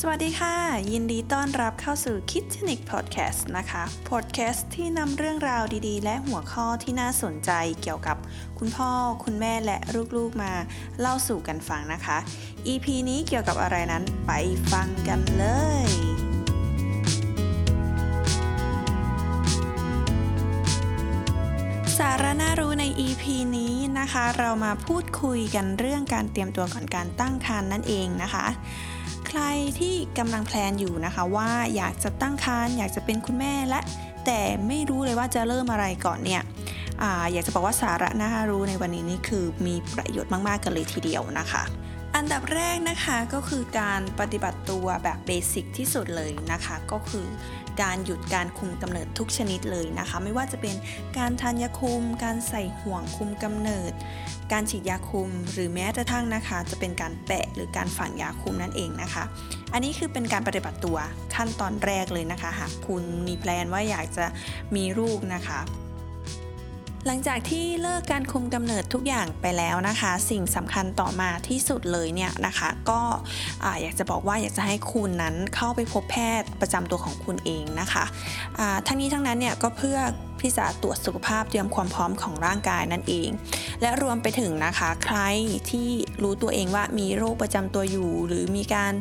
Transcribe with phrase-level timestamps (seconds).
[0.00, 0.54] สวัสดีค่ะ
[0.92, 7.50] ยินดีต้อนรับเข้าสู่ k i t c h e n i c Podcast นะคะ Podcast ที่นำเรื่องราวดีๆ และหัวข้อที่น่าสนใจ
[7.82, 8.16] เกี่ยวกับ
[8.58, 8.90] คุณพ่อ
[9.24, 9.78] คุณแม่และ
[10.16, 10.52] ลูกๆมา
[11.00, 12.16] เล่าสู่กันฟังนะคะ
[12.66, 14.32] EP นี้เกี่ยวกับอะไรนั้นไป
[14.72, 15.44] ฟังกันเล
[15.86, 15.90] ย
[21.98, 23.24] สาระน่ารู้ใน EP
[23.56, 28.46] นี้นะคะ เรามาพูดคุยกันเรื่องการเตรียมตัวก่อนการตั้งครรภ์นั่นเองนะคะ
[29.38, 29.42] ร
[29.80, 33.80] ที่กำลังแพลนอยู่นะคะ ว่าอยากจะตั้งครรภ์อยากจะเป็นคุณแม่และ
[34.26, 36.42] แต่ไม่รู้เลยว่าจะเริ่มอะไรก่อนเนี่ย
[37.02, 41.62] ออยากจะบอกว่าสาระน่ารู้ในวันนี้นี่คือมีประโยชน์มาก ๆ กันเลยทีเดียวนะคะ
[42.18, 47.26] อันดับแรกนะคะก็คือการปฏิบัติตัวแบบเบสิกที่สุดเลยนะคะ ก็คือ
[47.82, 50.74] การหยุดการคุมกำเนิดทุกชนิดเลยนะคะ ไม่ว่าจะเป็น
[51.18, 53.92] การทานยาคุม การใส่ห่วงคุมกำเนิด
[54.52, 59.24] การฉีดยาคุม หรือแม้กระทั่งนะคะ จะเป็นการแปะหรือการฝังยาคุมนั่นเองนะคะ
[59.72, 60.98] อันนี้คือเป็นการปฏิบัติตัว
[61.34, 64.26] ขั้นตอนแรกเลยนะคะ หากคุณมีแพลนว่าอยากจะ
[64.76, 65.60] มีลูกนะคะ
[67.08, 73.00] หลังจากที่เลิกการคุมกำเนิดทุกอย่างไปแล้วนะคะ สิ่งสำคัญต่อมาที่สุดเลยเนี่ยนะคะ ก็
[73.64, 78.04] อ่าอยากจะบอกว่าอยากจะให้คุณนั้นเข้าไปพบแพทย์ประจำตัวของคุณเองนะคะ
[78.86, 79.98] ทั้งนี้ทั้งนั้นเนี่ยก็เพื่อ
[80.40, 83.28] ที่จะตรวจสุขภาพเตรียมความพร้อมของร่างกายนั่นเอง
[83.80, 85.18] และรวมไปถึงนะคะ ใคร
[85.70, 85.88] ที่
[86.22, 88.92] รู้ตัวเองว่ามีโรคประจำตัวอยู่ หรือมีการ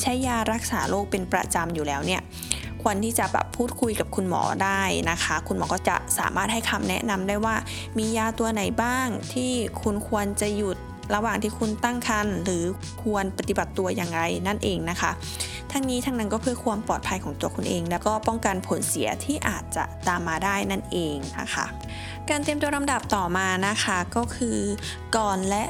[0.00, 2.20] ใช้ยารักษาโรคเป็นประจำอยู่แล้วเนี่ย
[2.82, 7.56] ควรที่จะแบบพูดคุยกับคุณหมอได้นะคะ คุณหมอก็จะสามารถให้คำแนะนำได้ว่า
[7.98, 9.52] มียาตัวไหนบ้างที่
[9.82, 10.78] คุณควรจะหยุด
[11.14, 12.64] ระหว่างที่คุณตั้งครรภ์หรือ
[13.02, 15.10] ควรปฏิบัติตัวอย่างไรนั่นเองนะคะ
[15.72, 21.66] ทั้งนี้ทั้งนั้นก็เพื่อความปลอดภัยของตัวคุณเอง แล้วก็ป้องกันผลเสียที่อาจจะตามมาได้นั่นเองนะคะ
[22.30, 24.58] การเตรียมตัวลำดับต่อมานะคะก็คือ
[25.16, 25.64] ก่อนและ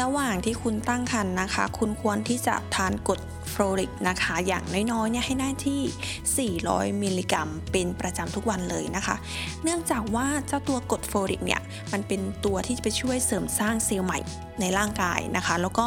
[0.00, 3.20] ระหว่างที่คุณตั้งครรภ์นะคะ คุณควรที่จะทานกรด
[3.50, 9.16] โฟลิกนะคะ อย่างน้อยๆเนี่ยให้ได้ที่ 400 มิลลิกรัม เป็นประจำทุกวันเลยนะคะ
[9.62, 11.60] เนื่องจากว่าเจ้าตัวกรดโฟลิกเนี่ย
[11.92, 14.20] มันเป็นตัวที่จะไปช่วยเสริมสร้างเซลล์ใหม่
[14.60, 15.86] ในร่างกายนะคะ แล้วก็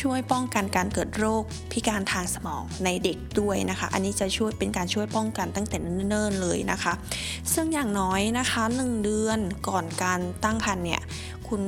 [0.00, 1.42] ช่วยป้องกันการเกิดโรค
[1.72, 6.92] พิการทางสมองในเด็กด้วยนะคะ อันนี้จะช่วยเป็นการช่วยป้องกันตั้งแต่เนิ่นๆเลยนะคะ
[7.54, 9.38] ซึ่งอย่างน้อยนะคะ 1 เดือน
[9.68, 11.02] ก่อนการตั้งครรภ์เนี่ย
[11.48, 11.62] คุณ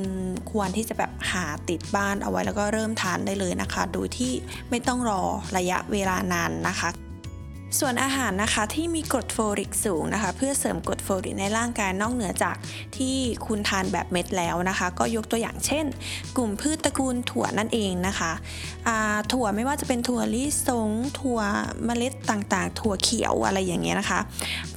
[0.51, 4.31] ควรที่จะแบบหาติดบ้านเอาไว้แล้วก็เริ่มทานได้เลยนะคะ โดยที่
[4.69, 5.21] ไม่ต้องรอ
[5.57, 6.89] ระยะเวลานานนะคะ
[7.79, 12.55] ส่วนอาหารนะคะที่มีกรดโฟลิกสูงนะคะ เพื่อเสริมกรดโฟลิกในร่างกายนอกเหนือจาก
[12.97, 15.85] ที่คุณทานแบบเม็ดแล้วนะคะ ก็ยกตัวอย่างเช่น
[16.37, 18.31] กลุ่มพืชตระกูลถั่วนั่นเองนะคะ
[19.33, 20.89] ถั่วไม่ว่าจะเป็นถั่วลิสง
[21.19, 21.39] ถั่ว
[21.85, 24.19] เมล็ดต่างๆ ถั่วเขียวอะไรอย่างเงี้ยนะคะ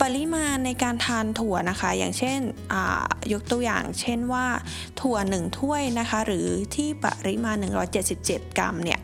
[0.00, 2.38] ปริมาณในการทานถั่วนะคะ อย่างเช่น
[3.32, 4.46] ยกตัวอย่าง เช่นว่า
[5.00, 7.56] ถั่ว 1 ถ้วยนะคะ หรือที่ปริมาณ
[8.06, 9.00] 177 กรัมเนี่ย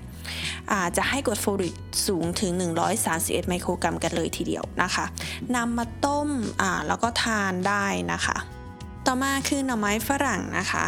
[0.97, 1.75] จะให้กรดโฟลิก
[2.07, 2.53] สูงถึง
[3.01, 5.05] 131 ไมโครกรัมกันเลยทีเดียวนะคะ
[5.57, 6.29] นำมาต้ม
[6.89, 8.39] แล้วก็ทานได้นะคะ
[9.09, 10.85] ต่อมาคือหน่อไม้ฝรั่งนะคะ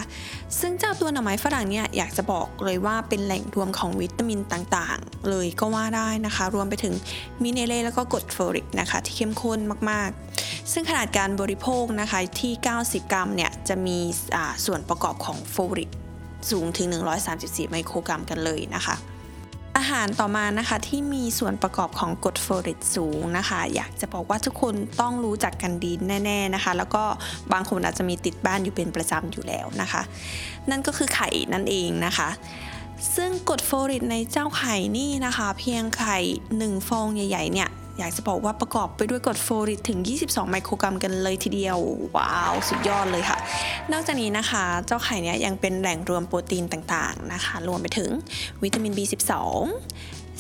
[0.61, 6.95] ซึ่งเจ้าตัวหน่อไม้ฝรั่งเนี่ยอยากจะบอกเลยว่าเป็นแหล่งรวมของวิตามินต่างๆ เลยก็ว่าได้นะคะ รวมไปถึง
[7.43, 9.59] mineral แล้วก็กรดโฟลิกนะคะ ที่เข้มข้น
[9.91, 12.53] มากๆ ซึ่งขนาดการบริโภคนะคะที่
[12.83, 13.99] 90 กรัมเนี่ยจะมี
[14.65, 15.91] ส่วนประกอบของโฟลิก
[16.51, 16.89] สูงถึง
[17.31, 18.97] 134 ไมโครกรัมกันเลยนะคะ
[19.91, 25.93] หารต่อมานะคะที่มีส่วนประกอบของกรดโฟลิกสูงนะคะ อยากจะบอกว่าทุกคนต้องรู้จักกันดี
[26.25, 27.05] แน่ๆนะคะ แล้วก็
[27.53, 30.03] บางคนอาจจะมีติดบ้านอยู่เป็นประจำอยู่แล้วนะคะ
[30.71, 32.29] นั่นก็คือไข่นั่นเองนะคะ
[33.17, 36.19] ซึ่งกรดโฟลิกในเจ้าไข่นี่นะคะ เพียงไข่
[36.57, 37.69] 1ฟองใหญ่ๆเนี่ย
[37.99, 41.79] อยากจะบอกว่าประกอบไปด้วยกรดโฟลิกถึง 22 ไมโครกรัมกันเลยทีเดียว
[42.17, 43.39] ว้าว สุดยอดเลยค่ะ
[43.93, 48.11] นอกจากนี้นะคะ เจ้าไข่เนี้ยยังเป็นแหล่งรวมโปรตีนต่างๆนะคะ รวมไปถึง
[48.63, 49.33] วิตามิน B12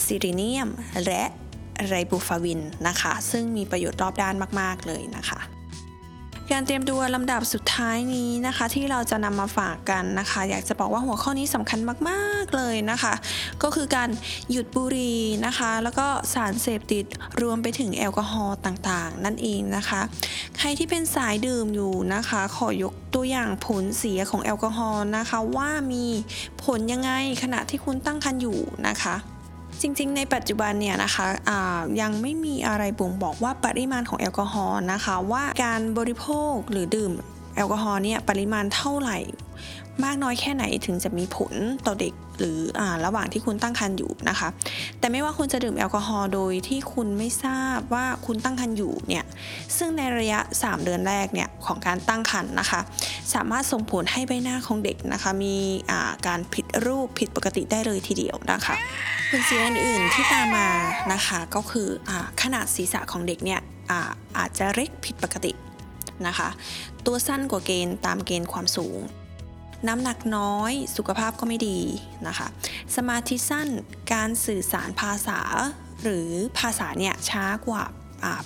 [0.04, 0.68] ซีลีเนียม
[1.04, 1.22] และ
[1.86, 5.40] ไรโบฟลาวินนะคะ ซึ่งมีประโยชน์รอบด้านมาก ๆ เลยนะคะ
[6.52, 13.14] การเตรียมตัวลำดับสุดท้ายนี้นะคะ ที่เราจะนำมาฝากกันนะคะ อยากจะบอกว่าหัวข้อนี้สำคัญมากๆเลยนะคะ
[13.62, 14.08] ก็คือการ
[14.50, 17.04] หยุดบุหรี่นะคะ แล้วก็สารเสพติด
[17.42, 20.00] รวมไปถึงแอลกอฮอล์ต่างๆ นั่นเองนะคะ
[20.58, 26.06] ใครที่เป็นสายดื่มอยู่นะคะ ขอยกตัวอย่างผลเสียของแอลกอฮอล์นะคะ ว่ามี
[26.64, 27.10] ผลยังไง
[27.42, 28.58] ขณะที่คุณตั้งครรภ์อยู่
[28.88, 29.16] นะคะ
[29.84, 37.12] จริงๆ ในปัจจุบันเนี่ยนะคะะยังไม่มีอะไรบ่งบอกว่าปริมาณของแอลกอฮอล์นะคะว่าการบริโภคหรือดื่ม
[37.56, 39.18] แอลกอฮอล์เนี่ยปริมาณเท่าไหร่
[40.04, 41.52] มากน้อยแค่ไหนถึงจะมีผล
[41.86, 44.48] ต่อเด็ก หรืออระหว่างที่คุณตั้งครรภ์อยู่นะคะ
[44.98, 49.24] แต่ไม่ว่าคุณจะดื่มแอลกอฮอล์โดยที่คุณไม่ทราบว่าคุณตั้งครรภ์อยู่เนี่ย
[49.76, 52.80] ซึ่งในระยะ 3 เดือนแรกเนี่ยของการตั้งครรภ์นะคะ
[53.34, 55.56] สามารถส่งผลให้ใบหน้าของเด็กนะคะ มี
[56.26, 58.74] การผิดรูปผิดปกติได้เลยทีเดียวนะคะ
[59.30, 60.68] ผลเสียอื่นๆที่ตามมา
[61.12, 62.10] นะคะก็คืออ
[62.42, 63.60] ขนาดศีรษะของเด็กเนี่ย
[63.90, 64.00] อา
[64.38, 65.52] อาจจะเล็กผิดปกติ
[66.26, 66.48] นะคะ
[67.06, 68.98] ตัวสั้นกว่าเกณฑ์ตามเกณฑ์ความสูง
[69.88, 71.78] น้ำหนักน้อย สุขภาพก็ไม่ดี
[72.26, 72.46] นะคะ
[72.96, 73.68] สมาธิสั้น
[74.12, 75.40] การสื่อสารภาษา
[76.02, 76.28] หรือ
[76.58, 77.84] ภาษาเนี่ยช้ากว่า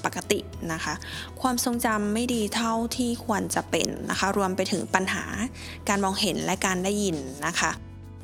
[0.05, 0.41] ปกติ
[0.73, 0.95] นะคะ
[1.41, 5.25] ความทรงจำไม่ดีเท่าที่ควรจะเป็นนะคะ รวมไปถึงปัญหา
[5.89, 7.71] การมองเห็นและการได้ยินนะคะ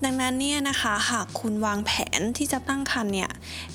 [0.04, 3.30] ดังนั้นเนี่ยนะคะหากคุณวางแผนที่จะตั้งครรภ์เนี่ย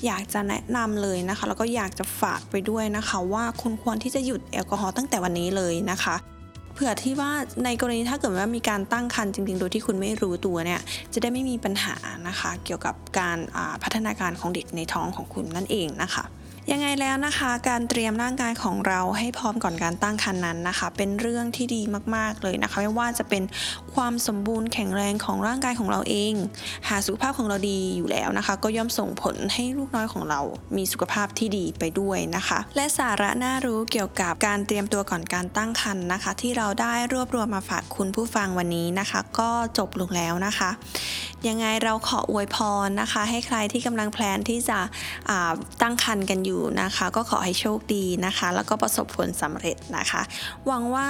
[0.06, 6.16] อยากจะแนะนำเลยนะคะ แล้วก็อยากจะฝากไปด้วยนะคะ ว่าคุณควรที่จะหยุดแอลกอฮอล์ตั้งแต่วันนี้เลยนะคะ
[6.74, 7.30] เผื่อที่ว่า
[7.64, 10.80] ในกรณีถ้าเกิดว่ามีการตั้งครรภ์จริง ๆ โดยที่คุณไม่รู้ตัวเนี่ย
[11.12, 11.94] จะได้ไม่มีปัญหา
[12.28, 13.38] นะคะ เกี่ยวกับการ
[13.82, 16.24] พัฒนาการของเด็กในท้องของคุณนั่นเองนะคะ
[16.74, 21.82] ยังไงแล้วนะคะการเตรียมร่างกายของเราให้พร้อมก่อนการตั้งครรภ์นั้นนะคะ เป็นเรื่องที่ดี
[22.14, 23.42] มากๆเลยนะคะ ไม่ว่าจะเป็น
[23.94, 26.34] ความสมบูรณ์แข็งแรงของร่างกายของเราเอง
[26.88, 30.40] หาสุขภาพของเราดีอยู่แล้วนะคะ ก็ย่อมส่งผลให้ลูกน้อยของเรา
[30.76, 40.70] มีสุขภาพที่ดีไปด้วยนะคะ และสาระน่ารู้เกี่ยวกับการเตรียมตัวก่อนการตั้งครรภ์นะคะ ที่เราได้รวบรวมมาฝากคุณผู้ฟังวันนี้นะคะ ก็จบลงแล้วนะคะ
[41.48, 42.56] ยังไงเราขออวยพ
[42.86, 44.78] รนะคะ ให้ใครที่กำลังแพลนที่จะ
[45.82, 50.22] ตั้งครรภ์กันอยู่อยู่นะคะ ก็ขอให้โชคดีนะคะ แล้วก็ประสบผลสำเร็จนะคะ
[50.66, 51.08] หวังว่า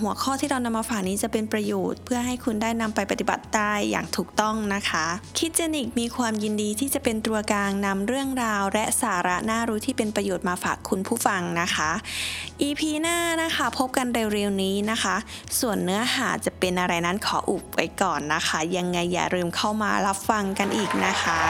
[0.00, 5.04] หัวข้อที่เรานำมาฝากนี้จะเป็นประโยชน์ เพื่อให้คุณได้นำไปปฏิบัติได้อย่างถูกต้องนะคะ
[5.38, 11.90] คิดเจนิกมีความยินดีที่จะเป็นตัวกลางนำเรื่องราว และสาระน่ารู้ที่เป็นประโยชน์มาฝากคุณผู้ฟังนะคะ
[12.62, 15.16] EP หน้านะคะพบกันเร็วๆนี้นะคะ
[15.60, 21.40] ส่วนเนื้อหาจะเป็นอะไรนั้นขออุบไว้ก่อนนะคะ ยังไงอย่าลืมเข้ามารับฟังกันอีกนะคะ